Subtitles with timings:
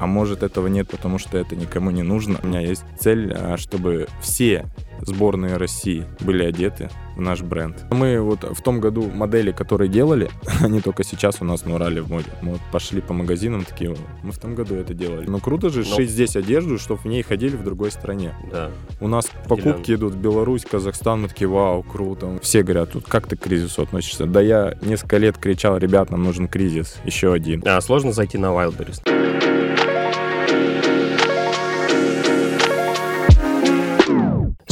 [0.00, 2.40] а может этого нет, потому что это никому не нужно.
[2.42, 4.66] У меня есть цель, а, чтобы все
[5.02, 7.76] сборные России были одеты в наш бренд.
[7.90, 10.30] Мы вот в том году модели, которые делали,
[10.62, 12.28] они только сейчас у нас на Урале в моде.
[12.40, 15.26] Мы вот пошли по магазинам такие, мы в том году это делали.
[15.26, 15.96] Ну круто же Но...
[15.96, 18.34] шить здесь одежду, чтобы в ней ходили в другой стране.
[18.50, 18.70] Да.
[19.00, 22.38] У нас покупки идут в Беларусь, Казахстан, мы такие, вау, круто.
[22.42, 24.26] Все говорят, тут как ты к кризису относишься?
[24.26, 27.62] Да я несколько лет кричал, ребят, нам нужен кризис, еще один.
[27.66, 29.29] А сложно зайти на Wildberries?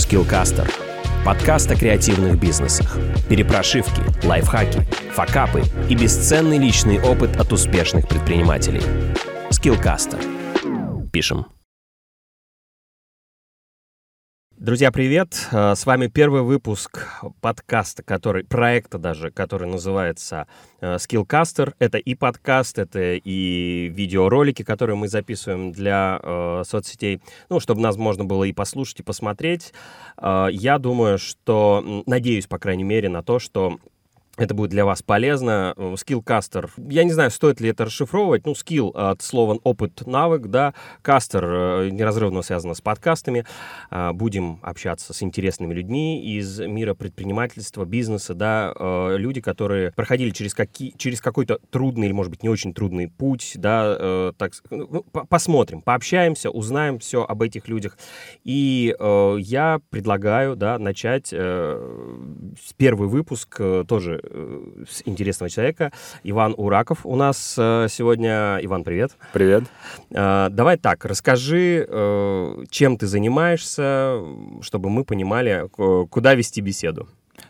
[0.08, 0.66] Skillcaster–
[1.26, 2.96] подкаст о креативных бизнесах.
[3.28, 4.80] Перепрошивки, лайфхаки,
[5.12, 8.80] факапы и бесценный личный опыт от успешных предпринимателей.
[9.50, 11.10] Skillcaster.
[11.10, 11.57] Пишем.
[14.60, 15.46] Друзья, привет!
[15.52, 17.06] Э, с вами первый выпуск
[17.40, 20.48] подкаста, который, проекта даже, который называется
[20.80, 21.74] э, Skillcaster.
[21.78, 27.96] Это и подкаст, это и видеоролики, которые мы записываем для э, соцсетей, ну, чтобы нас
[27.96, 29.72] можно было и послушать, и посмотреть.
[30.20, 33.78] Э, я думаю, что, надеюсь, по крайней мере, на то, что
[34.38, 35.74] это будет для вас полезно.
[35.96, 38.46] Скиллкастер, я не знаю, стоит ли это расшифровывать.
[38.46, 40.74] Ну, скилл от слова опыт, навык, да.
[41.02, 43.44] Кастер э, неразрывно связано с подкастами.
[43.90, 48.72] А, будем общаться с интересными людьми из мира предпринимательства, бизнеса, да.
[48.78, 53.08] Э, люди, которые проходили через, какие, через какой-то трудный или, может быть, не очень трудный
[53.08, 53.96] путь, да.
[53.98, 57.98] Э, так, ну, посмотрим, пообщаемся, узнаем все об этих людях.
[58.44, 61.30] И я предлагаю, да, начать
[62.76, 64.27] первый выпуск тоже Э,
[65.04, 65.92] интересного человека.
[66.22, 68.58] Иван Ураков у нас э, сегодня.
[68.62, 69.12] Иван, привет.
[69.32, 69.64] Привет.
[70.10, 71.86] Э, давай так, расскажи,
[72.70, 74.20] чем ты занимаешься,
[74.62, 75.68] чтобы мы понимали,
[76.08, 77.08] куда вести беседу.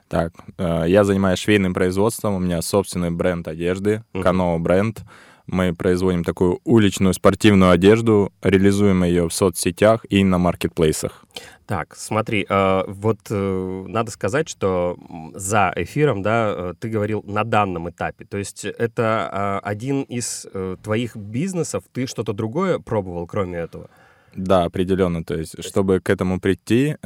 [0.08, 5.02] Так, я занимаюсь швейным производством, у меня собственный бренд одежды, Каноа бренд.
[5.48, 11.24] Мы производим такую уличную спортивную одежду, реализуем ее в соцсетях и на маркетплейсах.
[11.68, 14.96] Так, смотри, э, вот э, надо сказать, что
[15.34, 18.24] за эфиром, да, э, ты говорил на данном этапе.
[18.24, 20.46] То есть это один из
[20.82, 23.90] твоих бизнесов, ты что-то другое пробовал, кроме этого?
[24.34, 25.24] Да, определенно.
[25.24, 26.96] То есть, чтобы к этому прийти,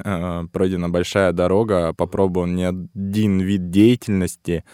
[0.53, 4.65] пройдена большая дорога, попробовал не один вид деятельности.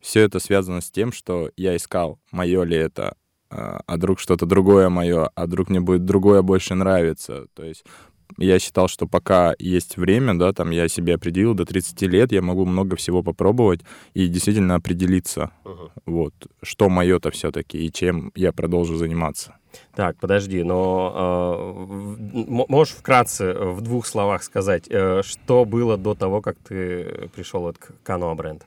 [0.00, 3.16] Все это связано с тем, что я искал, мое ли это,
[3.48, 7.46] а вдруг что-то другое мое, а вдруг мне будет другое больше нравиться.
[7.54, 7.84] То есть
[8.38, 12.42] я считал, что пока есть время, да, там я себе определил, до 30 лет я
[12.42, 13.80] могу много всего попробовать
[14.14, 15.90] и действительно определиться, uh-huh.
[16.06, 19.56] вот, что мое-то все-таки и чем я продолжу заниматься.
[19.94, 26.40] Так, подожди, но э, можешь вкратце в двух словах сказать, э, что было до того,
[26.40, 28.66] как ты пришел вот к Canoa бренд?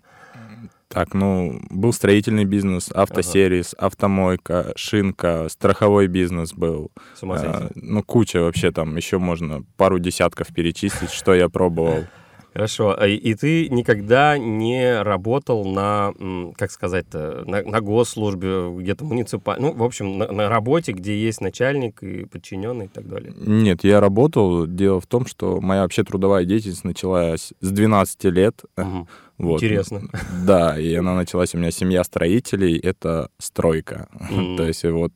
[0.90, 3.88] Так, ну, был строительный бизнес, автосервис, ага.
[3.88, 6.92] автомойка, шинка, страховой бизнес был.
[7.22, 12.06] А, ну, куча вообще там, еще можно пару десятков перечислить, что я пробовал.
[12.54, 12.96] Хорошо.
[13.00, 16.12] А, и ты никогда не работал на,
[16.58, 21.42] как сказать-то, на, на госслужбе, где-то муниципально, ну, в общем, на, на работе, где есть
[21.42, 23.32] начальник и подчиненный и так далее?
[23.38, 24.66] Нет, я работал.
[24.66, 28.64] Дело в том, что моя вообще трудовая деятельность началась с 12 лет.
[28.76, 29.08] Угу.
[29.40, 29.64] Вот.
[29.64, 30.02] Интересно.
[30.46, 34.08] Да, и она началась у меня семья строителей, это стройка.
[34.30, 34.58] Mm.
[34.58, 35.14] То есть вот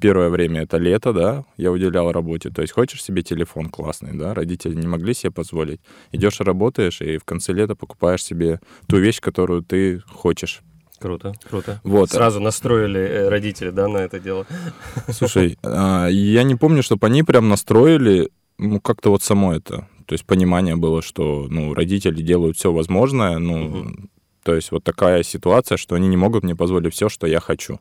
[0.00, 2.50] первое время это лето, да, я уделял работе.
[2.50, 5.80] То есть хочешь себе телефон классный, да, родители не могли себе позволить.
[6.12, 10.62] Идешь работаешь, и в конце лета покупаешь себе ту вещь, которую ты хочешь.
[11.00, 11.80] Круто, круто.
[11.84, 12.10] Вот.
[12.10, 14.46] Сразу настроили э, родители, да, на это дело.
[15.08, 19.86] Слушай, а, я не помню, чтобы они прям настроили, ну, как-то вот само это.
[20.08, 23.90] То есть понимание было, что, ну, родители делают все возможное, ну, угу.
[24.42, 27.78] то есть вот такая ситуация, что они не могут мне позволить все, что я хочу.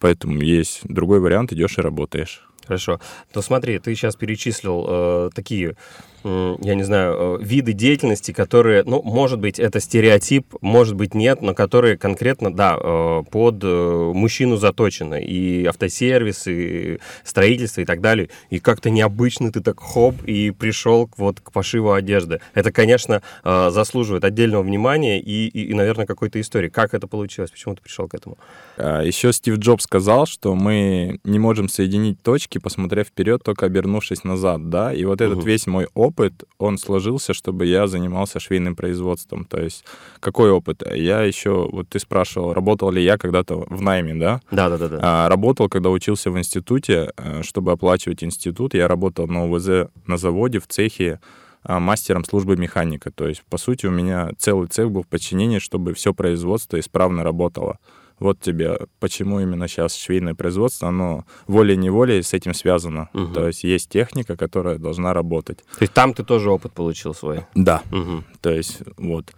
[0.00, 2.42] Поэтому есть другой вариант, идешь и работаешь.
[2.66, 3.00] Хорошо.
[3.36, 5.76] Но смотри, ты сейчас перечислил э, такие
[6.24, 11.40] я не знаю, э, виды деятельности, которые, ну, может быть, это стереотип, может быть, нет,
[11.42, 15.22] но которые конкретно, да, э, под э, мужчину заточены.
[15.22, 18.28] И автосервис, и строительство, и так далее.
[18.50, 22.40] И как-то необычно ты так хоп и пришел вот к пошиву одежды.
[22.54, 26.68] Это, конечно, заслуживает отдельного внимания и, и, и наверное, какой-то истории.
[26.68, 27.50] Как это получилось?
[27.50, 28.38] Почему ты пришел к этому?
[28.76, 34.24] А, Еще Стив Джобс сказал, что мы не можем соединить точки, посмотрев вперед, только обернувшись
[34.24, 34.92] назад, да?
[34.92, 35.46] И вот этот угу.
[35.46, 39.44] весь мой опыт опыт, он сложился, чтобы я занимался швейным производством.
[39.44, 39.84] То есть
[40.20, 40.82] какой опыт?
[40.94, 44.40] Я еще, вот ты спрашивал, работал ли я когда-то в найме, да?
[44.50, 44.88] Да, да, да.
[44.88, 44.98] да.
[45.02, 48.74] А, работал, когда учился в институте, э, чтобы оплачивать институт.
[48.74, 51.20] Я работал на УВЗ на заводе, в цехе
[51.62, 53.10] а, мастером службы механика.
[53.10, 57.24] То есть, по сути, у меня целый цех был в подчинении, чтобы все производство исправно
[57.24, 57.78] работало.
[58.18, 63.08] Вот тебе, почему именно сейчас швейное производство, оно волей-неволей с этим связано.
[63.12, 63.32] Мгм.
[63.32, 65.58] То есть есть техника, которая должна работать.
[65.58, 67.46] То есть там ты тоже опыт получил свой.
[67.54, 67.82] Да.
[67.90, 68.24] Мгм.
[68.40, 69.32] То есть вот.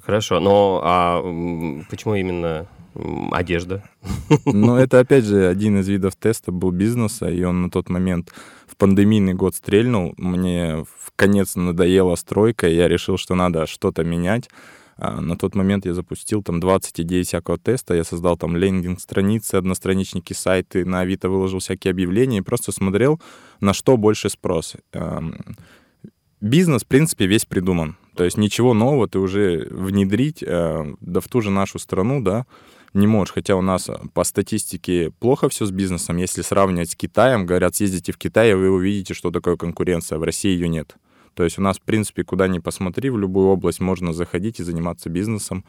[0.00, 1.20] Хорошо, но а
[1.90, 2.66] почему именно
[3.32, 3.82] одежда?
[4.44, 8.32] Но это, опять же, один из видов теста был бизнеса, и он на тот момент
[8.66, 10.14] в пандемийный год стрельнул.
[10.16, 14.48] Мне в конец надоела стройка, и я решил, что надо что-то менять.
[14.96, 19.56] А, На тот момент я запустил там 20 идей всякого теста, я создал там лендинг-страницы,
[19.56, 23.20] одностраничники, сайты, на Авито выложил всякие объявления и просто смотрел,
[23.60, 24.74] на что больше спрос.
[24.92, 25.34] Эм,
[26.40, 27.96] Бизнес, в принципе, весь придуман.
[28.14, 32.46] То есть ничего нового ты уже внедрить, э, да в ту же нашу страну, да,
[32.92, 33.32] не можешь.
[33.34, 36.18] Хотя у нас э, по статистике плохо все с бизнесом.
[36.18, 40.18] Если сравнивать с Китаем, говорят, съездите в Китай, и вы увидите, что такое конкуренция.
[40.18, 40.96] В России ее нет.
[41.36, 44.64] То есть у нас, в принципе, куда ни посмотри, в любую область можно заходить и
[44.64, 45.64] заниматься бизнесом.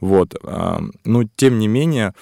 [0.00, 0.36] Вот.
[0.44, 2.12] а, Ну, тем не менее,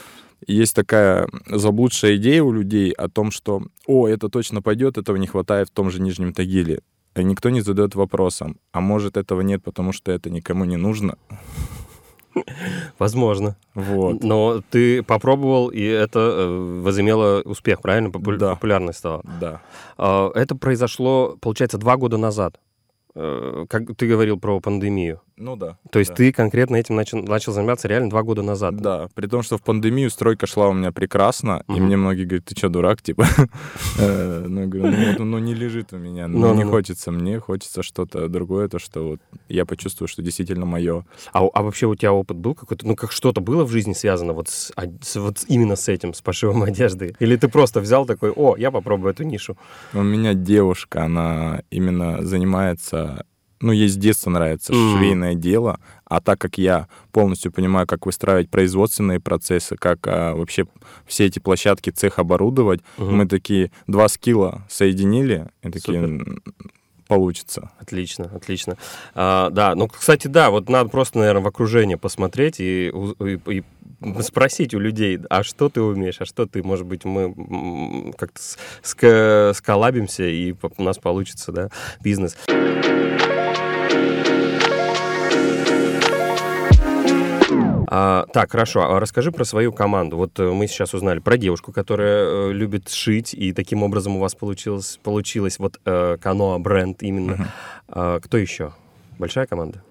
[0.47, 5.27] есть такая заблудшая идея у людей о том, что, о, это точно пойдет, этого не
[5.27, 6.81] хватает в том же Нижнем Тагиле.
[7.17, 11.17] И никто не задает вопросом, а может этого нет, потому что это никому не нужно.
[12.99, 13.56] Возможно.
[13.75, 14.23] Вот.
[14.23, 18.11] Но ты попробовал, и это э, возымело успех, правильно?
[18.11, 18.55] Попу- Да.
[18.55, 19.23] Популярность стала.
[19.41, 19.61] Да.
[19.99, 22.61] А, Это произошло, получается, два года назад.
[23.15, 25.21] Э, Как ты говорил про пандемию.
[25.37, 25.79] Ну да.
[25.91, 26.17] То есть да.
[26.17, 28.77] ты конкретно этим начал, начал заниматься реально два года назад.
[28.77, 31.85] Да, при том, что в пандемию стройка шла у меня прекрасно, и Мгм.
[31.87, 33.25] мне многие говорят, ты что, дурак, типа?
[33.99, 36.71] Э, Ну, говорю, ну, не лежит у меня, ну, не ну, ну.
[36.71, 41.05] хочется мне, хочется что-то другое, то, что вот я почувствую, что действительно мое.
[41.33, 42.87] А, а вообще у тебя опыт был какой-то?
[42.87, 44.49] Ну, как что-то было в жизни связано вот,
[45.49, 47.15] именно с этим, с пошивом одежды?
[47.19, 49.56] Или ты просто взял такой, о, я попробую эту нишу?
[49.95, 53.00] У меня девушка, она именно занимается,
[53.62, 54.93] ну, ей с детства нравится Мгм.
[54.99, 60.64] швейное дело, а так как я полностью понимаю, как выстраивать производственные процессы, как а, вообще
[61.06, 63.17] все эти площадки, цех оборудовать, Мгм.
[63.17, 66.41] мы такие два скилла соединили, и такие, Супер.
[67.06, 67.70] получится.
[67.81, 68.76] Отлично, отлично.
[69.14, 73.64] А, да, ну, кстати, да, вот надо просто, наверное, в окружение посмотреть и, и- и
[74.23, 78.58] спросить у людей, а что ты умеешь, а что ты, может быть, мы как-то с-
[78.82, 81.69] ска- сколлабимся, и у нас получится, да,
[82.02, 82.37] бизнес.
[87.93, 88.82] А, так, хорошо.
[88.82, 90.17] А расскажи про свою команду.
[90.17, 94.20] Вот э, мы сейчас узнали про девушку, которая э, любит шить, и таким образом у
[94.20, 97.49] вас получилось, получилось вот э, Каноа бренд именно.
[97.88, 98.73] А, кто еще?
[99.19, 99.82] Большая команда?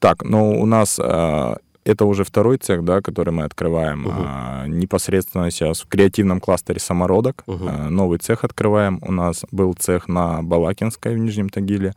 [0.00, 4.00] Так, ну, у нас а, это уже второй цех, да, который мы открываем.
[4.00, 4.12] Мгм.
[4.16, 7.42] А, непосредственно сейчас в креативном кластере самородок.
[7.46, 7.68] Мгм.
[7.68, 8.98] А, новый цех открываем.
[9.02, 11.94] У нас был цех на Балакинской в Нижнем Тагиле.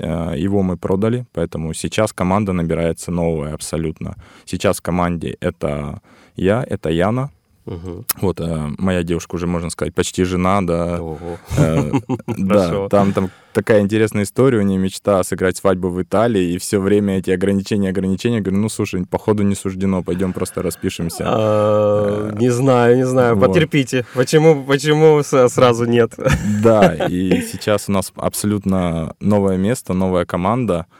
[0.00, 4.16] А, его мы продали, поэтому сейчас команда набирается новая абсолютно.
[4.44, 6.00] Сейчас в команде это
[6.36, 7.30] я, это Яна.
[7.66, 8.04] Мгм.
[8.20, 11.00] Вот а, моя девушка уже, можно сказать, почти жена, да.
[11.00, 11.38] Ого.
[11.58, 11.92] Э.
[12.26, 16.80] Да, там, там такая интересная история, у нее мечта сыграть свадьбу в Италии, и все
[16.80, 21.24] время эти ограничения, ограничения, говорю, ну, слушай, походу не суждено, пойдем просто распишемся.
[21.26, 23.38] А, Не знаю, не знаю.
[23.38, 24.06] Потерпите.
[24.14, 26.14] Почему, почему сразу нет?
[26.62, 30.99] Да, и сейчас у нас абсолютно новое место, новая команда, э,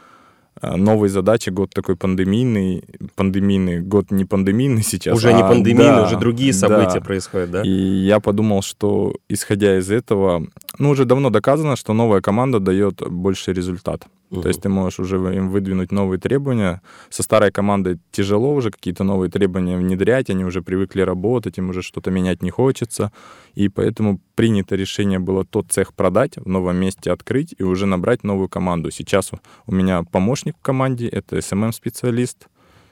[0.62, 2.84] новые задачи, год такой пандемийный,
[3.14, 5.16] пандемийный, год не пандемийный сейчас.
[5.16, 6.58] Уже не а, пандемийно, да, уже другие да.
[6.58, 7.62] события происходят, да?
[7.62, 10.46] И я подумал, что исходя из этого,
[10.78, 14.06] ну, уже давно доказано, что новая команда дает больший результат.
[14.30, 14.42] Мгм.
[14.42, 16.82] То есть ты можешь уже им выдвинуть новые требования.
[17.08, 21.82] Со старой командой тяжело уже какие-то новые требования внедрять, они уже привыкли работать, им уже
[21.82, 23.12] что-то менять не хочется.
[23.54, 28.24] И поэтому принято решение было тот цех продать, в новом месте открыть и уже набрать
[28.24, 28.90] новую команду.
[28.90, 29.32] Сейчас
[29.66, 32.46] у- меня помощник в команде, это SMM-специалист.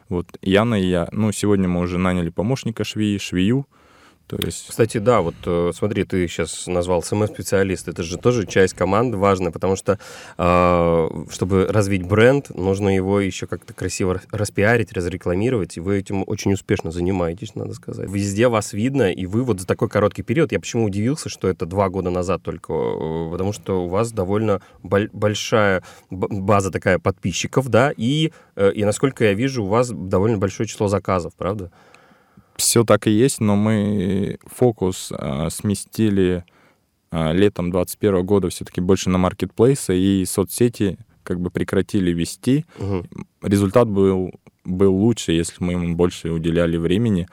[0.08, 1.08] Вот Яна и я.
[1.12, 3.66] Ну, сегодня мы уже наняли помощника швеи, швею.
[4.28, 7.88] То есть Кстати, да, вот э, смотри, ты сейчас назвал SMM-специалист.
[7.88, 9.98] Это же тоже часть команды важная, потому что,
[10.36, 16.24] э, чтобы развить бренд, нужно его еще как-то красиво рас- распиарить, разрекламировать, и вы этим
[16.26, 18.08] очень успешно занимаетесь, надо сказать.
[18.10, 21.64] Везде вас видно, и вы вот за такой короткий период, я почему удивился, что это
[21.64, 27.68] два года назад только, э, потому что у вас довольно боль- большая база такая подписчиков,
[27.68, 31.72] да, и, э, и насколько я вижу, у вас довольно большое число заказов, правда?
[32.58, 36.44] Все так и есть, но мы фокус а, сместили
[37.10, 42.66] а, летом 2021 года все-таки больше на маркетплейсы и соцсети как бы прекратили вести.
[42.78, 43.08] Мгм.
[43.42, 44.32] Результат был,
[44.64, 47.28] был лучше, если мы ему больше уделяли времени.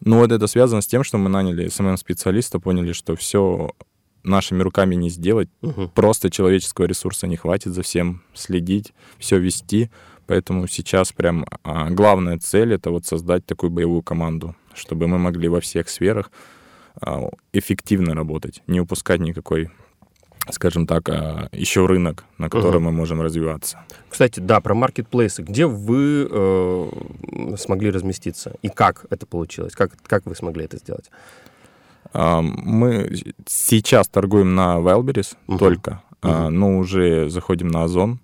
[0.00, 3.70] Но вот это связано с тем, что мы наняли SMM-специалиста, поняли, что все
[4.22, 5.90] нашими руками не сделать, Мгм.
[5.94, 9.90] просто человеческого ресурса не хватит за всем следить, все вести.
[10.26, 15.48] Поэтому сейчас прям а, главная цель— это вот создать такую боевую команду, чтобы мы могли
[15.48, 16.30] во всех сферах
[17.00, 19.70] а, эффективно работать, не упускать никакой
[20.50, 22.92] скажем так, а, еще рынок, на котором uh-huh.
[22.92, 23.80] мы можем развиваться.
[24.08, 25.42] Кстати, да, про маркетплейсы.
[25.42, 28.54] Где вы э, смогли разместиться?
[28.62, 29.74] И как это получилось?
[29.74, 31.10] Как, как вы смогли это сделать?
[32.12, 33.10] Мы
[33.44, 35.58] сейчас торгуем на Wildberries uh-huh.
[35.58, 36.50] только, uh-huh.
[36.50, 38.20] но уже заходим на Озон.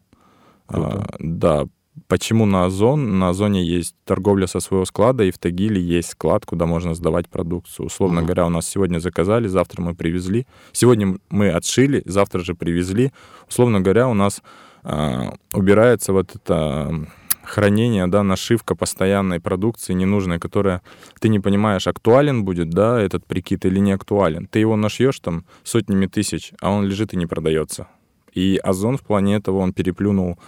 [0.68, 1.04] Uh-huh.
[1.18, 1.66] Да,
[2.08, 3.18] Почему на Озон?
[3.18, 7.28] На Озоне есть торговля со своего склада, и в Тагиле есть склад, куда можно сдавать
[7.28, 7.86] продукцию.
[7.86, 8.24] Условно mm-hmm.
[8.24, 10.46] говоря, у нас сегодня заказали, завтра мы привезли.
[10.72, 13.12] Сегодня мы отшили, завтра же привезли.
[13.46, 14.42] Условно говоря, у нас
[14.84, 17.06] э, убирается вот это
[17.42, 20.80] хранение, да, нашивка постоянной продукции ненужной, которая
[21.20, 24.46] ты не понимаешь, актуален будет, да, этот прикид или не актуален.
[24.46, 27.88] Ты его нашьешь там сотнями тысяч, а он лежит и не продается.
[28.32, 30.38] И Озон в плане этого, он переплюнул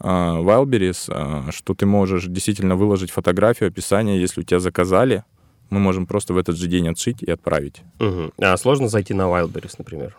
[0.00, 5.24] Wildberries, а, что ты можешь действительно выложить фотографию, описание, если у тебя заказали,
[5.70, 7.82] мы можем просто в этот же день отшить и отправить.
[8.00, 8.32] Угу.
[8.38, 10.16] А сложно зайти на Wildberries, например?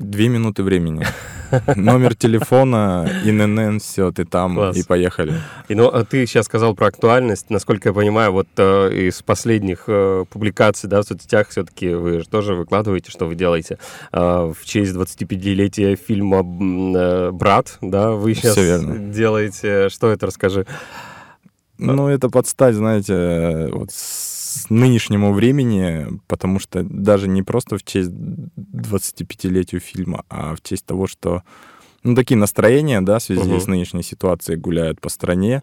[0.00, 1.06] Две минуты времени.
[1.76, 4.74] Номер телефона, ИНН, все, ты там Класс.
[4.74, 5.34] и поехали.
[5.68, 7.50] И, ну, а ты сейчас сказал про актуальность.
[7.50, 12.28] Насколько я понимаю, вот э, из последних э, публикаций да, в соцсетях все-таки вы же
[12.28, 13.78] тоже выкладываете, что вы делаете.
[14.10, 18.56] Э, в честь 25-летия фильма э, «Брат», да, вы сейчас
[19.12, 19.90] делаете.
[19.90, 20.66] Что это, расскажи.
[21.76, 23.90] Ну, это подстать, знаете, вот
[24.68, 31.06] нынешнему времени, потому что даже не просто в честь 25-летию фильма, а в честь того,
[31.06, 31.42] что
[32.02, 33.60] ну, такие настроения, да, в связи угу.
[33.60, 35.62] с нынешней ситуацией гуляют по стране,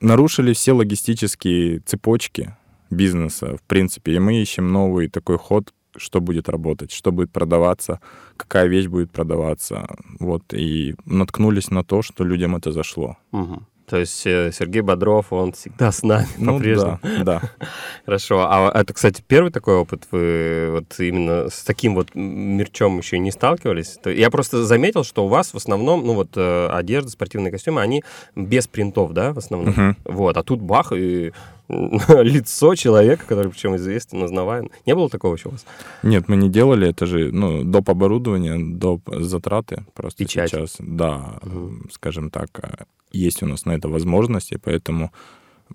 [0.00, 2.56] нарушили все логистические цепочки
[2.90, 8.00] бизнеса, в принципе, и мы ищем новый такой ход, что будет работать, что будет продаваться,
[8.36, 9.86] какая вещь будет продаваться,
[10.20, 13.16] вот, и наткнулись на то, что людям это зашло.
[13.32, 13.62] Угу.
[13.86, 16.98] То есть э, Сергей Бодров, он всегда с нами ну, по-прежнему.
[17.02, 17.42] Да, да.
[18.06, 18.46] Хорошо.
[18.48, 20.06] А это, кстати, первый такой опыт?
[20.10, 23.98] Вы вот именно с таким вот мерчом еще не сталкивались?
[24.04, 28.02] Я просто заметил, что у вас в основном, ну вот э, одежда, спортивные костюмы, они
[28.36, 29.74] без принтов, да, в основном?
[29.74, 29.94] Uh-huh.
[30.04, 30.36] Вот.
[30.36, 31.32] А тут бах, и
[32.22, 34.70] лицо человека, который причем известен, узнаваем.
[34.86, 35.64] Не было такого еще у вас?
[36.02, 36.88] Нет, мы не делали.
[36.88, 37.90] Это же ну, доп.
[37.90, 39.02] оборудование, доп.
[39.06, 39.84] затраты.
[39.94, 40.50] Просто Печать.
[40.50, 41.72] сейчас, да, угу.
[41.90, 45.12] скажем так, есть у нас на это возможности, поэтому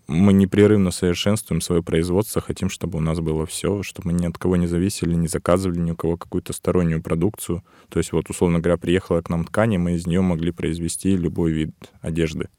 [0.08, 4.38] мы непрерывно совершенствуем свое производство, хотим, чтобы у нас было все, чтобы мы ни от
[4.38, 7.64] кого не зависели, не заказывали ни у кого какую-то стороннюю продукцию.
[7.90, 11.16] То есть вот, условно говоря, приехала к нам ткань, и мы из нее могли произвести
[11.18, 12.50] любой вид одежды.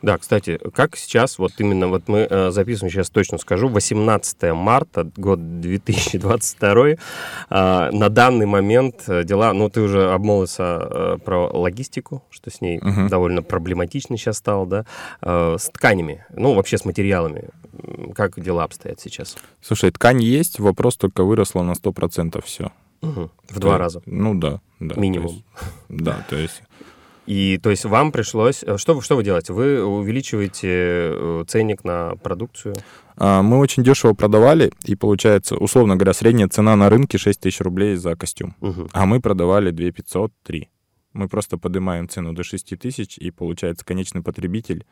[0.00, 5.10] Да, кстати, как сейчас, вот именно вот мы э, записываем, сейчас точно скажу, 18 марта,
[5.16, 6.96] год 2022, э,
[7.50, 12.78] на данный момент э, дела, ну, ты уже обмолвился э, про логистику, что с ней
[12.78, 13.08] угу.
[13.08, 14.86] довольно проблематично сейчас стало, да,
[15.20, 17.48] э, с тканями, ну, вообще с материалами.
[18.14, 19.36] Как дела обстоят сейчас?
[19.60, 22.70] Слушай, ткань есть, вопрос только выросла на 100% все.
[23.02, 23.30] Угу.
[23.48, 24.00] В два раза?
[24.06, 24.60] Ну, да.
[24.78, 25.32] да Минимум.
[25.32, 25.44] Есть,
[25.88, 26.62] да, то есть
[27.28, 28.64] и то есть вам пришлось...
[28.64, 29.52] Э, что, что вы делаете?
[29.52, 32.74] Вы увеличиваете э, ценник на продукцию?
[33.16, 37.60] А, мы очень дешево продавали, и получается, условно говоря, средняя цена на рынке 6 тысяч
[37.60, 38.56] рублей за костюм.
[38.62, 38.88] Угу.
[38.92, 40.70] А мы продавали 2 500, 3.
[41.12, 44.86] Мы просто поднимаем цену до 6 тысяч, и получается, конечный потребитель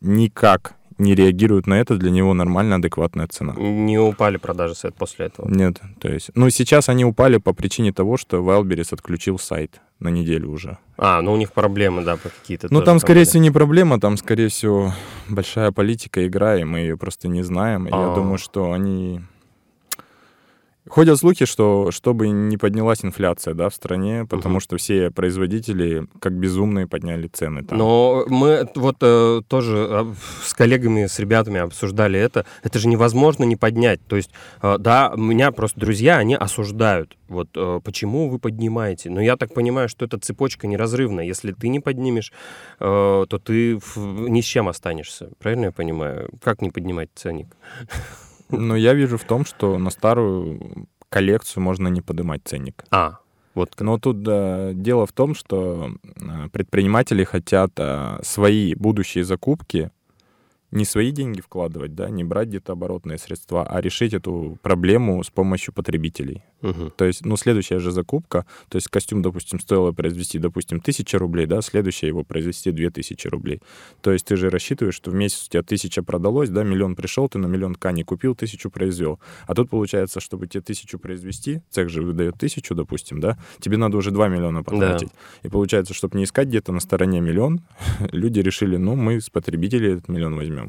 [0.00, 3.52] никак не реагирует на это, для него нормально адекватная цена.
[3.58, 5.50] Не упали продажи сайт после этого?
[5.50, 6.30] Нет, то есть...
[6.34, 10.78] Ну, сейчас они упали по причине того, что Wildberries отключил сайт на неделю уже.
[10.98, 12.68] А, ну у них проблемы, да, какие-то.
[12.70, 14.92] Ну там, скорее всего, не проблема, там, скорее всего,
[15.28, 17.88] большая политика, игра, и мы ее просто не знаем.
[17.90, 18.08] А-а-а.
[18.08, 19.20] Я думаю, что они
[20.88, 24.60] Ходят слухи, что чтобы не поднялась инфляция да, в стране, потому угу.
[24.60, 27.62] что все производители как безумные подняли цены.
[27.62, 27.78] Там.
[27.78, 32.46] Но мы вот э, тоже а, с коллегами, с ребятами обсуждали это.
[32.64, 34.00] Это же невозможно не поднять.
[34.08, 37.16] То есть, э, да, меня просто друзья, они осуждают.
[37.28, 39.08] Вот э, почему вы поднимаете?
[39.08, 41.24] Но я так понимаю, что эта цепочка неразрывная.
[41.24, 42.32] Если ты не поднимешь,
[42.80, 42.84] э,
[43.28, 45.30] то ты в, ни с чем останешься.
[45.38, 46.28] Правильно я понимаю?
[46.42, 47.46] Как не поднимать ценник?
[48.52, 52.84] Ну, я вижу в том, что на старую коллекцию можно не поднимать ценник.
[52.90, 53.18] А,
[53.54, 53.74] вот.
[53.80, 55.90] Но тут да, дело в том, что
[56.52, 59.90] предприниматели хотят а, свои будущие закупки
[60.72, 65.30] не свои деньги вкладывать, да, не брать где-то оборотные средства, а решить эту проблему с
[65.30, 66.42] помощью потребителей.
[66.62, 66.92] Мгм.
[66.96, 71.46] То есть, ну, следующая же закупка, то есть костюм, допустим, стоило произвести, допустим, 1000 рублей,
[71.46, 73.60] да, следующая его произвести 2000 рублей.
[74.00, 77.28] То есть ты же рассчитываешь, что в месяц у тебя 1000 продалось, да, миллион пришел,
[77.28, 79.20] ты на миллион ткани купил, тысячу произвел.
[79.46, 83.96] А тут получается, чтобы тебе тысячу произвести, цех же выдает тысячу, допустим, да, тебе надо
[83.96, 85.08] уже 2 миллиона потратить.
[85.42, 87.60] И получается, чтобы не искать где-то на стороне миллион,
[88.12, 90.61] люди решили, ну, мы с потребителей этот миллион возьмем.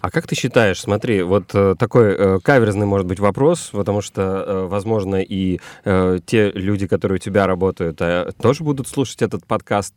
[0.00, 4.22] А как ты считаешь, смотри, вот э, такой э, каверзный может быть вопрос, потому что,
[4.22, 8.00] э, возможно, и те люди, которые у тебя работают,
[8.40, 9.94] тоже будут слушать этот подкаст.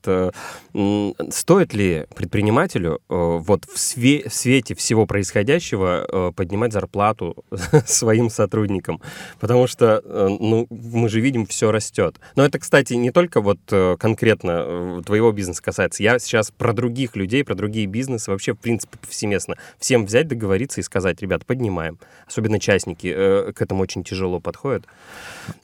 [1.29, 7.43] Стоит ли предпринимателю вот в, све- в свете всего происходящего поднимать зарплату
[7.85, 9.01] своим сотрудникам?
[9.39, 12.19] Потому что, ну, мы же видим, все растет.
[12.35, 13.59] Но это, кстати, не только вот
[13.99, 16.03] конкретно твоего бизнеса касается.
[16.03, 19.55] Я сейчас про других людей, про другие бизнесы, вообще, в принципе, повсеместно.
[19.79, 21.99] Всем взять, договориться и сказать, ребят, поднимаем.
[22.27, 24.85] Особенно частники э, к этому очень тяжело подходят.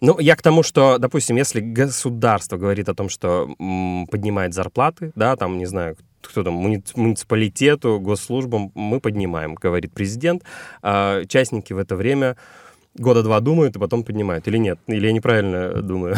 [0.01, 5.12] Ну, я к тому, что, допустим, если государство говорит о том, что м, поднимает зарплаты,
[5.15, 10.43] да, там, не знаю, кто там, муни- муниципалитету, госслужбам, мы поднимаем, говорит президент,
[10.81, 12.36] а частники в это время
[12.96, 14.48] года два думают и потом поднимают.
[14.48, 14.79] Или нет?
[14.88, 16.15] Или я неправильно думаю?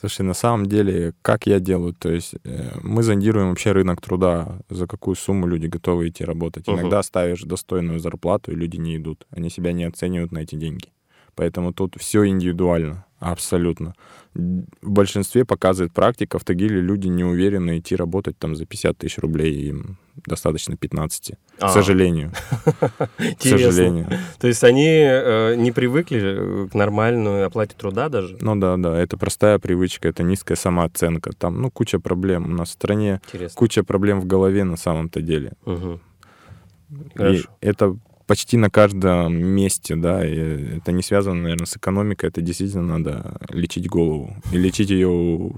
[0.00, 4.60] Слушай, на самом деле, как я делаю, то есть э, мы зондируем вообще рынок труда,
[4.70, 6.68] за какую сумму люди готовы идти работать.
[6.68, 6.80] Мгм.
[6.80, 9.26] Иногда ставишь достойную зарплату, и люди не идут.
[9.30, 10.88] Они себя не оценивают на эти деньги.
[11.34, 13.94] Поэтому тут все индивидуально, абсолютно.
[14.34, 19.18] В большинстве показывает практика, в Тагиле люди не уверены идти работать там за 50 тысяч
[19.18, 21.66] рублей, им достаточно 15, А.
[21.68, 22.32] к сожалению.
[23.16, 24.08] К сожалению.
[24.38, 28.36] То есть они э, не привыкли э, к нормальной оплате труда даже?
[28.40, 31.32] Ну да, да, это простая привычка, это низкая самооценка.
[31.32, 32.46] Там, ну, куча проблем.
[32.46, 33.56] У нас в стране Интересно.
[33.56, 35.52] куча проблем в голове на самом-то деле.
[37.18, 37.96] И это
[38.28, 43.38] почти на каждом месте, да, и это не связано, наверное, с экономикой, это действительно надо
[43.48, 44.36] лечить голову.
[44.52, 45.50] И лечить ее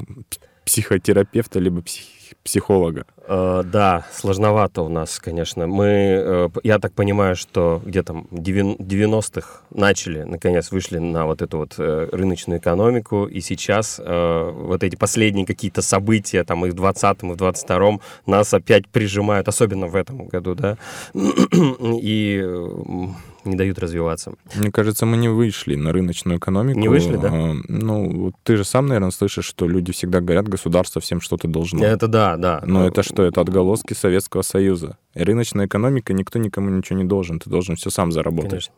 [0.71, 3.05] психотерапевта либо псих- психолога.
[3.27, 5.67] Э, да, сложновато у нас, конечно.
[5.67, 11.59] Мы, э, я так понимаю, что где там 90-х начали, наконец, вышли на вот эту
[11.59, 16.75] вот э, рыночную экономику, и сейчас э, вот эти последние какие-то события, там и в
[16.75, 20.77] 20-м, и в 22-м нас опять прижимают, особенно в этом году, да,
[21.15, 23.09] и э,
[23.45, 24.33] не дают развиваться.
[24.55, 26.79] Мне кажется, мы не вышли на рыночную экономику.
[26.79, 27.29] Не вышли, да?
[27.33, 31.85] А, Ну, ты же сам, наверное, слышишь, что люди всегда говорят, государство всем что-то должно.
[31.85, 32.63] Это да, да.
[32.65, 33.23] Но это что?
[33.23, 34.99] Это отголоски Советского Союза.
[35.15, 37.39] И рыночная экономика, никто никому ничего не должен.
[37.39, 38.51] Ты должен все сам заработать.
[38.51, 38.75] Конечно.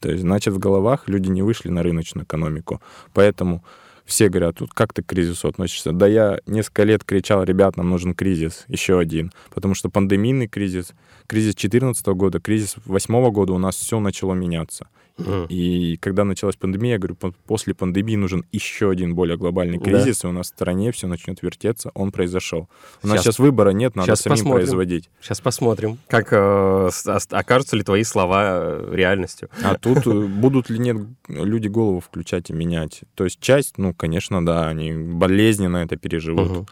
[0.00, 2.80] То есть, значит, в головах люди не вышли на рыночную экономику.
[3.12, 3.62] Поэтому
[4.10, 5.92] все говорят, тут как ты к кризису относишься?
[5.92, 9.32] Да я несколько лет кричал, ребят, нам нужен кризис, еще один.
[9.54, 10.92] Потому что пандемийный кризис,
[11.26, 14.88] кризис 2014 года, кризис 2008 года у нас все начало меняться.
[15.18, 15.46] Мгм.
[15.50, 19.84] И когда началась пандемия, я говорю, по- после пандемии нужен еще один более глобальный Да.
[19.84, 21.90] кризис, и у нас в стране все начнет вертеться.
[21.92, 22.70] Он произошел.
[23.02, 24.56] У нас Щас- сейчас выбора нет, надо щас самим посмотрим.
[24.64, 25.10] производить.
[25.20, 29.50] Сейчас посмотрим, как э, ост- окажутся ли твои слова э, реальностью.
[29.62, 30.96] А тут э, будут ли нет
[31.28, 33.02] люди голову включать и менять.
[33.14, 36.50] То есть часть, ну, конечно, да, они болезненно это переживут.
[36.50, 36.66] Мгм.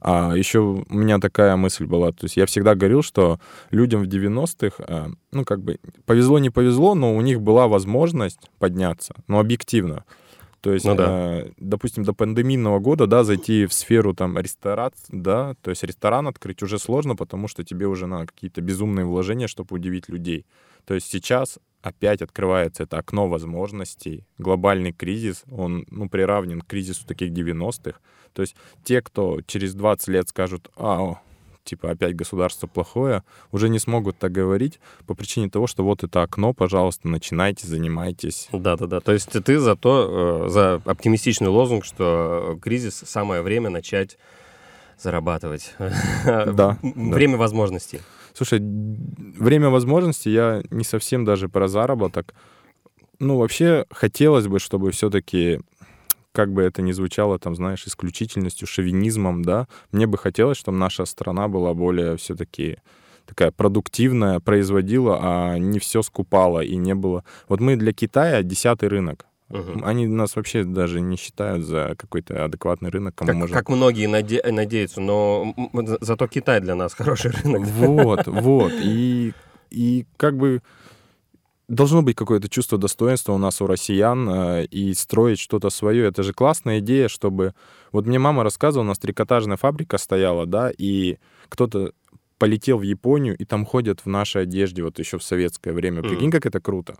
[0.00, 3.38] А еще у меня такая мысль была, то есть я всегда говорил, что
[3.70, 8.50] людям в 90-х, э, ну, как бы, повезло, не повезло, но у них была возможность
[8.58, 10.04] подняться, но объективно.
[10.60, 11.06] То есть, Ну да.
[11.08, 16.26] э, допустим, до пандемийного года, да, зайти в сферу там ресторации, да, то есть ресторан
[16.26, 20.44] открыть уже сложно, потому что тебе уже надо какие-то безумные вложения, чтобы удивить людей.
[20.84, 27.06] То есть сейчас опять открывается это окно возможностей, глобальный кризис, он, ну, приравнен к кризису
[27.06, 27.98] таких 90-х.
[28.32, 31.16] То есть те, кто через 20 лет скажут, а,
[31.62, 36.22] типа опять государство плохое, уже не смогут так говорить по причине того, что вот это
[36.22, 38.48] окно, пожалуйста, начинайте, занимайтесь.
[38.52, 39.00] Да-да-да.
[39.00, 44.18] То есть ты за то, э, за оптимистичный лозунг, что кризис— самое время начать
[44.98, 45.74] зарабатывать.
[45.78, 48.00] Да, Время возможностей.
[48.34, 52.34] Слушай, время возможностей я не совсем даже про заработок.
[53.20, 55.60] Ну, вообще, хотелось бы, чтобы все-таки,
[56.32, 61.04] как бы это ни звучало, там, знаешь, исключительностью, шовинизмом, да, мне бы хотелось, чтобы наша
[61.04, 62.78] страна была более все-таки
[63.24, 67.24] такая продуктивная, производила, а не все скупала и не было.
[67.48, 69.26] Вот мы для Китая десятый рынок.
[69.54, 69.84] Мгм.
[69.84, 74.08] Они нас вообще даже не считают за какой-то адекватный рынок, кому Как, можно как многие
[74.08, 75.54] наде- надеются, но
[76.00, 77.62] зато Китай для нас хороший рынок.
[77.62, 78.72] Вот, вот.
[78.72, 79.32] И,
[79.70, 80.60] и как бы
[81.68, 86.06] должно быть какое-то чувство достоинства у нас, у россиян, э, и строить что-то свое.
[86.08, 87.54] Это же классная идея, чтобы...
[87.92, 91.92] Вот мне мама рассказывала, у нас трикотажная фабрика стояла, да, и кто-то
[92.38, 96.02] полетел в Японию, и там ходят в нашей одежде, вот еще в советское время.
[96.02, 96.96] Прикинь, как это круто.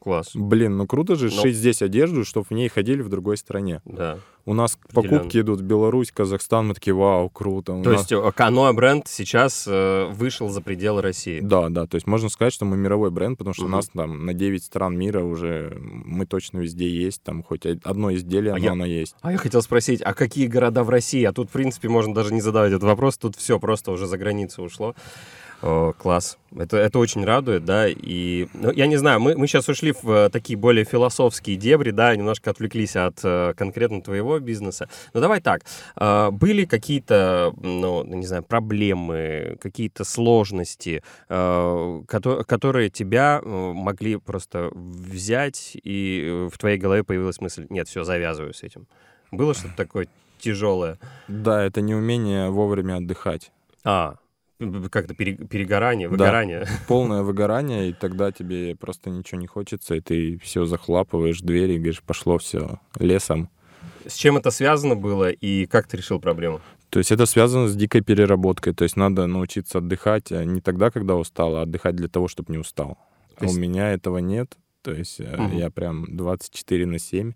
[0.00, 0.30] Класс.
[0.34, 1.30] Блин, ну круто же Ну.
[1.42, 3.82] шить здесь одежду, чтобы в ней ходили в другой стране.
[3.84, 4.18] Да.
[4.46, 5.18] У нас Определенно.
[5.18, 7.74] покупки идут в Беларусь, Казахстан, мы такие, вау, круто.
[7.74, 11.40] У То нас- есть э, Каноэ бренд сейчас э, вышел за пределы России.
[11.40, 13.72] Да, да, то есть можно сказать, что мы мировой бренд, потому что Мгм.
[13.74, 18.12] у нас там на 9 стран мира уже мы точно везде есть, там хоть одно
[18.14, 19.14] изделие, А но я- оно есть.
[19.20, 21.22] А я хотел спросить, а какие города в России?
[21.24, 24.16] А тут, в принципе, можно даже не задавать этот вопрос, тут все просто уже за
[24.16, 24.94] границу ушло.
[25.62, 26.38] О, класс.
[26.56, 30.10] Это, это очень радует, да, и, ну, я не знаю, мы, мы сейчас ушли в
[30.10, 34.88] э, такие более философские дебри, да, немножко отвлеклись от э, конкретно твоего бизнеса.
[35.12, 35.60] Но давай так,
[35.96, 44.70] э, были какие-то, ну, не знаю, проблемы, какие-то сложности, э, кото- которые тебя могли просто
[44.72, 48.86] взять, и в твоей голове появилась мысль, нет, все, завязываю с этим.
[49.30, 50.98] Было что-то такое тяжелое?
[51.28, 53.52] Да, это неумение вовремя отдыхать.
[53.84, 54.16] А,
[54.90, 56.12] как-то пере- перегорание, Да.
[56.12, 56.66] выгорание.
[56.88, 61.78] Полное выгорание, и тогда тебе просто ничего не хочется, и ты все захлапываешь двери и
[61.78, 63.48] говоришь, пошло все лесом.
[64.06, 66.60] С чем это связано было и как ты решил проблему?
[66.88, 68.74] То есть это связано с дикой переработкой.
[68.74, 72.52] То есть надо научиться отдыхать а не тогда, когда устал, а отдыхать для того, чтобы
[72.52, 72.98] не устал.
[73.38, 74.56] То А есть- у меня этого нет.
[74.82, 75.56] То есть э, Мгм.
[75.56, 77.32] я прям 24 на 7.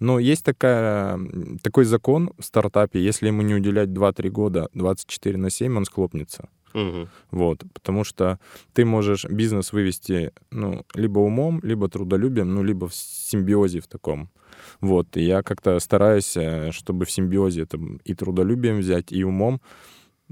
[0.00, 1.18] Но есть такая,
[1.62, 6.48] такой закон в стартапе, если ему не уделять 2-3 года 24 на 7, он схлопнется.
[6.74, 7.08] Мгм.
[7.30, 8.38] Вот, потому что
[8.72, 14.28] ты можешь бизнес вывести, ну, либо умом, либо трудолюбием, ну, либо в симбиозе в таком.
[14.80, 19.60] Вот, и я как-то стараюсь, э, чтобы в симбиозе это и трудолюбием взять, и умом.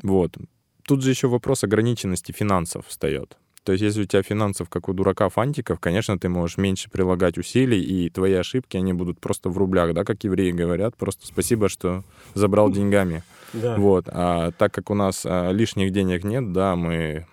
[0.03, 0.37] Вот.
[0.83, 3.37] Тут же еще вопрос ограниченности финансов встает.
[3.65, 7.37] То есть, если у тебя финансов, как у дурака фантиков, конечно, ты можешь меньше прилагать
[7.37, 11.69] усилий, и твои ошибки, они будут просто в рублях, да, как евреи говорят, просто спасибо,
[11.69, 13.25] что забрал деньгами.
[13.53, 13.77] Да.
[13.77, 14.07] Вот.
[14.09, 17.27] А так как у нас а, лишних денег нет, да, мы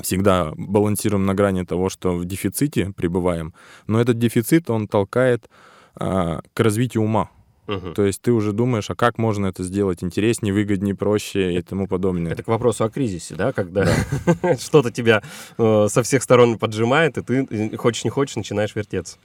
[0.00, 3.54] всегда балансируем на грани того, что в дефиците пребываем.
[3.86, 5.48] Но этот дефицит, он толкает
[5.94, 7.30] а, к развитию ума.
[7.66, 7.94] Мгм.
[7.94, 11.86] То есть ты уже думаешь, а как можно это сделать интереснее, выгоднее, проще и тому
[11.86, 12.32] подобное.
[12.32, 13.86] Это к вопросу о кризисе, да, когда
[14.60, 15.22] что-то тебя
[15.56, 19.16] э, со всех сторон поджимает, и ты хочешь не хочешь начинаешь вертеться.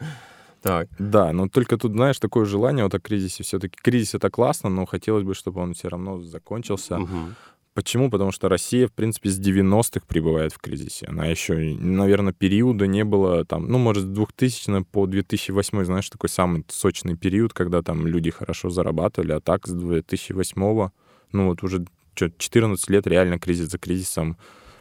[0.62, 0.90] Так.
[1.00, 3.44] Да, но только тут, знаешь, такое желание вот о кризисе.
[3.44, 7.00] Все-таки кризис это классно, но хотелось бы, чтобы он все равно закончился.
[7.00, 7.36] Мгм.
[7.74, 8.10] Почему?
[8.10, 11.06] Потому что Россия, в принципе, с 90-х пребывает в кризисе.
[11.06, 16.30] Она еще, наверное, периода не было там, ну, может, с 2000 по 2008, знаешь, такой
[16.30, 20.90] самый сочный период, когда там люди хорошо зарабатывали, а так с 2008,
[21.32, 24.38] ну, вот уже чё, 14 лет реально кризис за кризисом,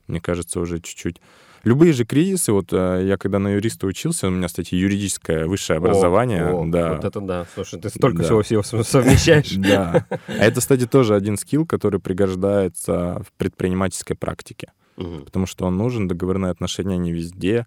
[0.08, 1.20] мне кажется, уже чуть-чуть.
[1.64, 5.78] Любые же кризисы, вот э, я когда на юриста учился, у меня, кстати, юридическое высшее
[5.78, 6.94] образование, О, о, да.
[6.94, 7.46] Вот это да.
[7.54, 8.24] Слушай, ты столько Да.
[8.24, 9.50] всего всего сов- совмещаешь.
[9.56, 10.06] Да.
[10.28, 14.72] А это, кстати, тоже один скилл, который пригождается в предпринимательской практике.
[14.96, 17.66] Потому что он нужен, договорные отношения не везде.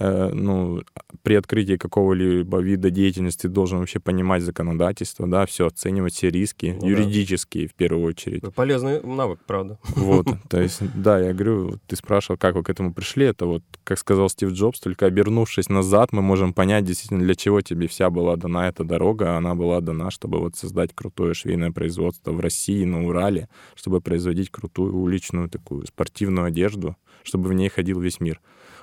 [0.00, 0.82] Э, ну,
[1.22, 6.80] при открытии какого-либо вида деятельности должен вообще понимать законодательство, да, все оценивать все риски, Ну
[6.80, 6.88] да.
[6.88, 8.42] юридические в первую очередь.
[8.54, 9.78] Полезный навык, правда.
[9.96, 13.62] Вот, то есть, да, я говорю, ты спрашивал, как вы к этому пришли, это вот,
[13.84, 18.08] как сказал Стив Джобс, только обернувшись назад, мы можем понять действительно, для чего тебе вся
[18.08, 22.84] была дана эта дорога, она была дана, чтобы вот создать крутое швейное производство в России,
[22.84, 28.40] на Урале, чтобы производить крутую уличную такую спортивную одежду, чтобы в ней ходил весь мир.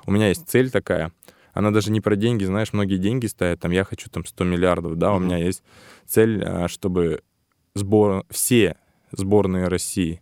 [0.07, 1.11] У меня есть цель такая,
[1.53, 4.95] она даже не про деньги, знаешь, многие деньги ставят, там, я хочу там 100 миллиардов,
[4.97, 5.63] да, у меня есть
[6.05, 7.21] цель, а, чтобы
[7.75, 8.25] сбор...
[8.29, 8.77] все
[9.11, 10.21] сборные России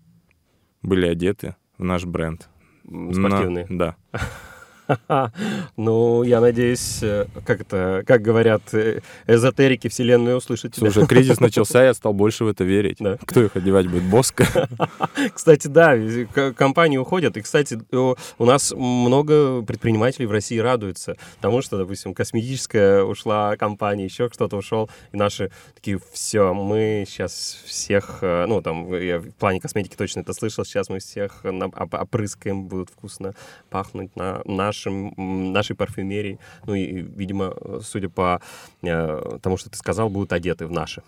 [0.82, 2.50] были одеты в наш бренд.
[2.88, 3.68] М, На- Спортивные.
[3.70, 3.96] Да.
[5.78, 10.92] Ну, я надеюсь, э, как это, как говорят э, эзотерики вселенной услышать тебя.
[10.92, 12.98] Слушай, кризис начался, я стал больше в это верить.
[13.00, 13.18] Да.
[13.26, 14.04] Кто их одевать будет?
[14.04, 14.68] Боска?
[15.34, 15.96] Кстати, да,
[16.34, 17.38] к- компании уходят.
[17.38, 24.06] И, кстати, у нас много предпринимателей в России радуются тому, что, допустим, косметическая ушла компания,
[24.06, 29.32] еще кто-то ушел, и наши такие, все, мы сейчас всех, э, ну, там, я в
[29.32, 33.34] плане косметики точно это слышал, сейчас мы всех опрыскаем, будут вкусно
[33.70, 36.40] пахнуть на нашем, м, нашей парфюмерии.
[36.66, 38.40] Ну, и, видимо, судя по
[38.84, 41.02] э, тому, что ты сказал, будут одеты в наши.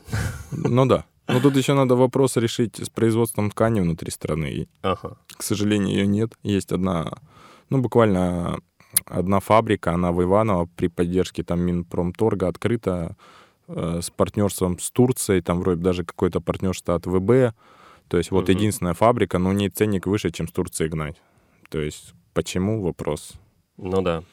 [0.51, 1.03] Ну да.
[1.27, 4.67] Но тут еще надо вопрос решить с производством ткани внутри страны.
[4.82, 5.17] Ага.
[5.38, 6.32] к сожалению, ее нет.
[6.43, 7.12] Есть одна,
[7.69, 8.60] ну, буквально
[9.06, 13.15] одна фабрика, она в Иваново при поддержке там Минпромторга открыта
[13.67, 17.53] э, с партнерством с Турцией, там вроде даже какое-то партнерство от ВБ.
[18.08, 18.58] То есть вот Мгм.
[18.58, 21.17] единственная фабрика, но у нее ценник выше, чем с Турцией гнать.
[21.69, 22.82] То есть почему?
[22.82, 23.34] Вопрос.
[23.78, 24.24] Ну да.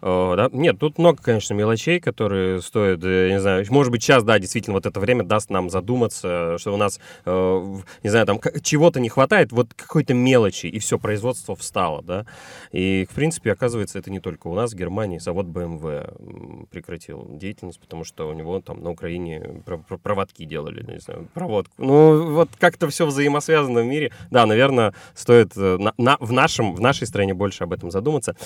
[0.00, 0.48] О, да.
[0.52, 4.74] Нет, тут много, конечно, мелочей, которые стоят, э, не знаю, может быть, сейчас, да, действительно,
[4.74, 9.08] вот это время даст нам задуматься, что у нас, э, не знаю, там чего-то не
[9.08, 12.26] хватает, вот какой-то мелочи, и все, производство встало, да.
[12.72, 17.80] И, в принципе, оказывается, это не только у нас, в Германии, завод BMW прекратил деятельность,
[17.80, 19.62] потому что у него там на Украине
[20.02, 21.74] проводки делали, не знаю, проводку.
[21.78, 24.12] Ну, вот как-то все взаимосвязано в мире.
[24.30, 28.36] Да, наверное, стоит э, на, на, в, нашем, в нашей стране больше об этом задуматься.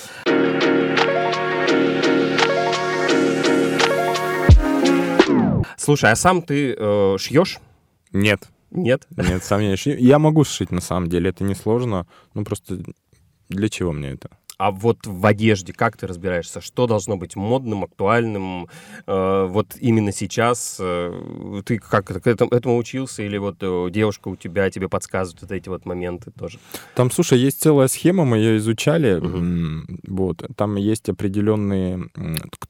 [5.76, 7.58] Слушай, а сам ты э, шьешь?
[8.12, 8.48] Нет.
[8.70, 9.06] Нет?
[9.16, 9.96] Нет, сам я не шью.
[9.98, 12.06] Я могу сшить, на самом деле, это несложно.
[12.34, 12.78] Ну, просто
[13.48, 14.30] для чего мне это?
[14.62, 16.60] А вот в одежде как ты разбираешься?
[16.60, 18.68] Что должно быть модным, актуальным?
[19.08, 23.24] Э, вот именно сейчас э, ты как к этому, этому учился?
[23.24, 26.60] Или вот э, девушка у тебя тебе подсказывает вот эти вот моменты тоже?
[26.94, 29.14] Там, слушай, есть целая схема, мы ее изучали.
[29.14, 29.98] Угу.
[30.06, 30.44] Вот.
[30.54, 32.08] Там есть определенные...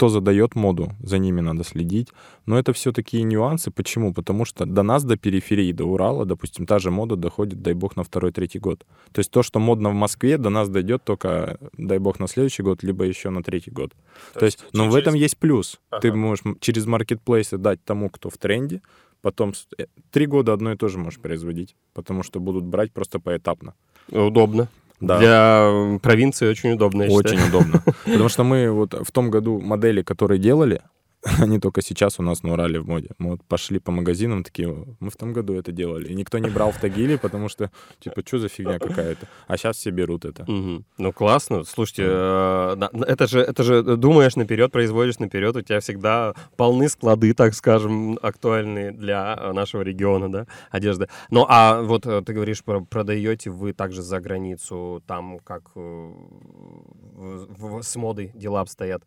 [0.02, 2.08] Кто задает моду, за ними надо следить.
[2.44, 3.70] Но это все такие нюансы.
[3.70, 4.12] Почему?
[4.12, 7.94] Потому что до нас, до периферии, до Урала, допустим, та же мода доходит, дай бог,
[7.94, 8.84] на второй-третий год.
[9.12, 12.64] То есть то, что модно в Москве, до нас дойдет только дай бог, на следующий
[12.64, 13.92] год, либо еще на третий год.
[14.32, 14.92] То, То есть, есть но через...
[14.92, 15.80] в этом есть плюс.
[15.90, 16.00] Ага.
[16.00, 18.80] Ты можешь через маркетплейсы дать тому, кто в тренде,
[19.20, 23.20] потом э, три года одно и то же можешь производить, потому что будут брать просто
[23.20, 23.74] поэтапно.
[24.10, 24.68] Удобно.
[25.02, 25.18] Да.
[25.18, 27.04] Для провинции очень удобно.
[27.04, 27.48] очень считаю.
[27.48, 27.82] удобно.
[28.04, 30.80] Потому что мы вот в том году модели, которые делали,
[31.38, 33.10] они только сейчас у нас на Урале в моде.
[33.18, 36.08] Мы вот пошли по магазинам, такие, мы в том году это делали.
[36.08, 39.28] И никто не брал в Тагиле, потому что, типа, что за фигня какая-то?
[39.46, 40.42] А сейчас все берут это.
[40.42, 40.84] Угу.
[40.98, 41.64] Ну, классно.
[41.64, 47.34] Слушайте, э, это же, это же думаешь наперед, производишь наперед, у тебя всегда полны склады,
[47.34, 51.08] так скажем, актуальные для нашего региона, да, одежды.
[51.30, 56.12] Ну, а вот э, ты говоришь, продаете вы также за границу, там как э,
[57.82, 59.04] с модой дела обстоят?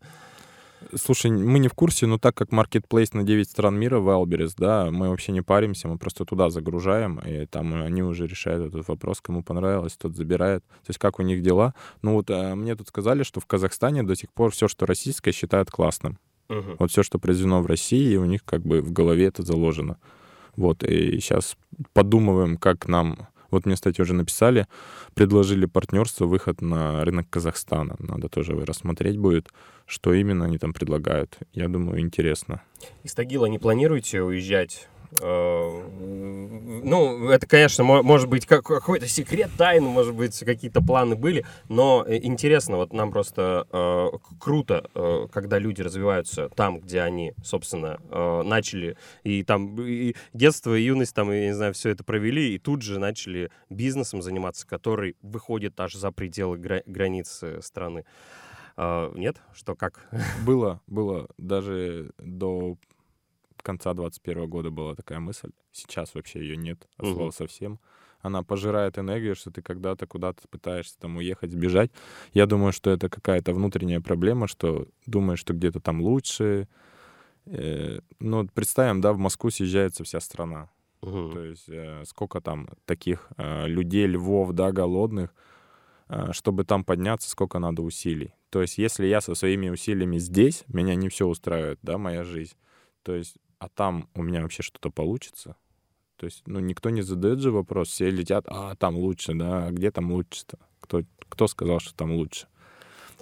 [0.94, 4.90] Слушай, мы не в курсе, но так как маркетплейс на 9 стран мира, Wildberries, да,
[4.90, 9.20] мы вообще не паримся, мы просто туда загружаем, и там они уже решают этот вопрос,
[9.20, 10.64] кому понравилось, тот забирает.
[10.64, 11.74] То есть как у них дела.
[12.02, 15.32] Ну вот а, мне тут сказали, что в Казахстане до сих пор все, что российское,
[15.32, 16.18] считают классным.
[16.48, 16.76] Uh-huh.
[16.78, 19.98] Вот все, что произведено в России, у них как бы в голове это заложено.
[20.56, 21.56] Вот, и сейчас
[21.92, 24.66] подумываем, как нам вот мне, кстати, уже написали,
[25.14, 27.96] предложили партнерство, выход на рынок Казахстана.
[27.98, 29.48] Надо тоже рассмотреть будет,
[29.86, 31.38] что именно они там предлагают.
[31.52, 32.62] Я думаю, интересно.
[33.04, 34.88] Из Тагила не планируете уезжать
[36.86, 42.18] ну, это, конечно, может быть какой-то секрет, тайны, может быть, какие-то планы были, но э,
[42.22, 48.42] интересно, вот нам просто э, круто, э, когда люди развиваются там, где они, собственно, э,
[48.42, 52.58] начали, и там и детство, и юность, там, я не знаю, все это провели, и
[52.58, 58.04] тут же начали бизнесом заниматься, который выходит аж за пределы гра- границ страны.
[58.76, 59.36] Э, нет?
[59.54, 60.08] Что, как?
[60.44, 61.28] Было, было.
[61.38, 62.76] Даже до
[63.66, 65.50] конца 21 года была такая мысль.
[65.72, 67.32] Сейчас вообще ее нет, от слова угу.
[67.32, 67.80] совсем.
[68.20, 71.90] Она пожирает энергию, что ты когда-то куда-то пытаешься там уехать, сбежать.
[72.32, 76.68] Я думаю, что это какая-то внутренняя проблема, что думаешь, что где-то там лучше.
[77.46, 80.70] Э, ну, представим, да, в Москву съезжается вся страна.
[81.02, 81.30] Угу.
[81.32, 85.34] То есть э, сколько там таких э, людей, львов, да, голодных,
[86.30, 88.32] чтобы там подняться, сколько надо усилий.
[88.50, 92.54] То есть если я со своими усилиями здесь, меня не все устраивает, да, моя жизнь.
[93.02, 95.56] То есть а там у меня вообще что-то получится.
[96.16, 99.70] То есть, ну, никто не задает же вопрос, все летят, а там лучше, да, а
[99.70, 100.58] где там лучше-то?
[100.80, 102.46] Кто, кто сказал, что там лучше?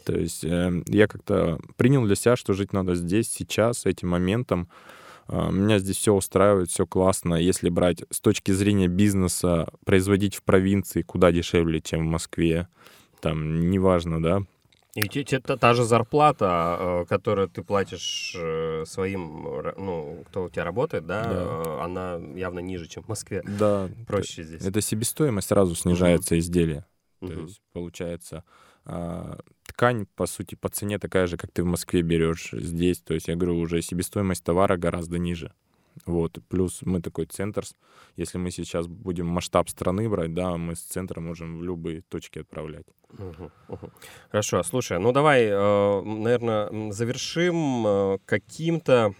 [0.04, 4.68] То есть э, я как-то принял для себя, что жить надо здесь, сейчас, этим моментом.
[5.28, 7.34] Э, меня здесь все устраивает, все классно.
[7.34, 12.68] Если брать с точки зрения бизнеса, производить в провинции куда дешевле, чем в Москве,
[13.20, 14.42] там, неважно, да,
[14.94, 19.42] и те, та, та же зарплата, э, которую ты платишь э, своим,
[19.76, 21.34] ну, кто у тебя работает, да, да.
[21.34, 23.42] Э, она явно ниже, чем в Москве.
[23.58, 23.88] Да.
[24.06, 24.62] Проще это, здесь.
[24.64, 26.40] Это себестоимость сразу снижается угу.
[26.40, 26.86] изделия.
[27.20, 27.32] Угу.
[27.32, 28.44] То есть получается
[28.84, 33.00] а, ткань, по сути, по цене такая же, как ты в Москве берешь здесь.
[33.00, 35.52] То есть я говорю, уже себестоимость товара гораздо ниже.
[36.06, 36.38] Вот.
[36.48, 37.64] Плюс мы такой центр.
[38.16, 42.40] Если мы сейчас будем масштаб страны брать, да, мы с центра можем в любые точки
[42.40, 42.86] отправлять.
[43.18, 43.90] Угу, угу.
[44.30, 49.14] Хорошо, слушай, ну давай, э, наверное, завершим э, каким-то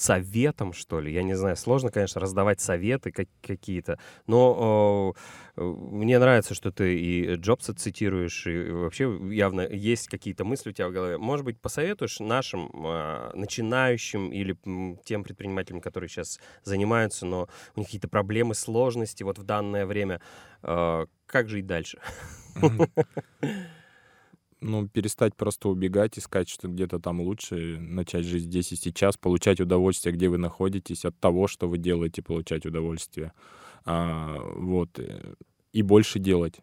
[0.00, 1.12] советом, что ли.
[1.12, 5.14] Я не знаю, сложно, конечно, раздавать советы как- какие-то, но
[5.56, 10.72] э, мне нравится, что ты и Джобса цитируешь, и вообще явно есть какие-то мысли у
[10.72, 11.18] тебя в голове.
[11.18, 14.56] Может быть, посоветуешь нашим э, начинающим или
[15.04, 20.20] тем предпринимателям, которые сейчас занимаются, но у них какие-то проблемы, сложности вот в данное время,
[20.62, 21.98] э, как жить дальше?
[24.60, 29.60] ну, перестать просто убегать, искать, что где-то там лучше, начать жить здесь и сейчас, получать
[29.60, 33.32] удовольствие, где вы находитесь, от того, что вы делаете, получать удовольствие.
[33.84, 34.98] А, вот.
[34.98, 35.34] э,
[35.72, 36.60] И больше делать.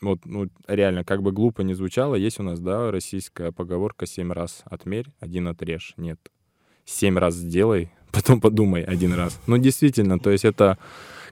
[0.00, 4.32] Вот, ну, реально, как бы глупо не звучало, есть у нас, да, российская поговорка «семь
[4.32, 5.94] раз отмерь, один отрежь».
[5.96, 6.18] Нет.
[6.84, 9.40] Семь раз сделай, потом подумай один раз.
[9.46, 10.78] Ну, действительно, то есть это,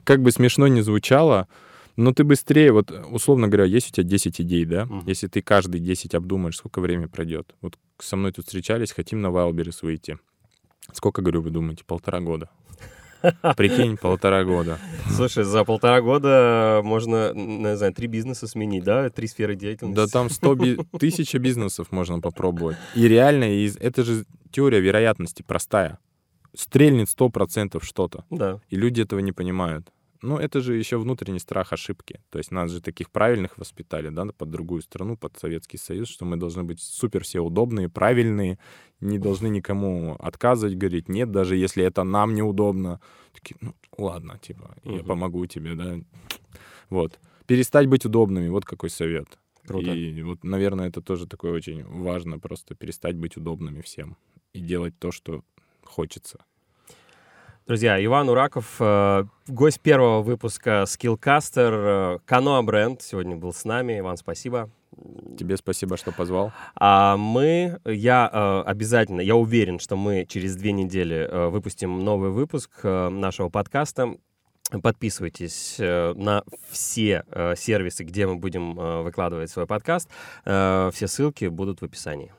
[0.03, 1.47] как бы смешно не звучало,
[1.95, 4.85] но ты быстрее, вот, условно говоря, есть у тебя 10 идей, да?
[4.85, 5.03] Мгм.
[5.07, 7.53] Если ты каждый 10 обдумаешь, сколько времени пройдет?
[7.61, 10.17] Вот со мной тут встречались, хотим на Wildberries выйти.
[10.91, 11.83] Сколько, говорю, вы думаете?
[11.85, 12.49] Полтора года.
[13.55, 14.79] Прикинь, полтора года.
[15.09, 19.09] Слушай, за полтора года можно, не знаю, три бизнеса сменить, да?
[19.09, 19.95] Три сферы деятельности.
[19.95, 22.75] Да там 100 би- тысяча бизнесов можно попробовать.
[22.95, 25.99] И реально, из- это же теория вероятности простая.
[26.53, 28.25] Стрельнет 100% что-то.
[28.29, 28.59] Да.
[28.69, 29.87] И люди этого не понимают.
[30.23, 32.21] Ну, это же еще внутренний страх ошибки.
[32.29, 36.23] То есть нас же таких правильных воспитали, да, под другую страну, под Советский Союз, что
[36.23, 38.57] мы должны быть супер все удобные, правильные,
[39.01, 43.01] не должны никому отказывать, говорить нет, даже если это нам неудобно.
[43.33, 45.05] Такие, ну, ладно, типа, я Мгм.
[45.05, 45.99] помогу тебе, да.
[46.89, 47.19] Вот.
[47.45, 49.27] Перестать быть удобными, вот какой совет.
[49.67, 49.91] Круто.
[49.91, 54.15] И вот, наверное, это тоже такое очень важно, просто перестать быть удобными всем
[54.53, 55.43] и делать то, что
[55.83, 56.45] хочется.
[57.65, 63.99] Друзья, Иван Ураков, э, гость первого выпуска Skillcaster, э, Каноа бренд, сегодня был с нами.
[63.99, 64.69] Иван, спасибо.
[65.39, 66.51] Тебе спасибо, что позвал.
[66.75, 72.31] А мы, я э, обязательно, я уверен, что мы через две недели э, выпустим новый
[72.31, 74.17] выпуск э, нашего подкаста.
[74.81, 77.23] Подписывайтесь на все
[77.55, 78.73] сервисы, где мы будем
[79.03, 80.09] выкладывать свой подкаст.
[80.43, 82.31] Все ссылки будут в описании.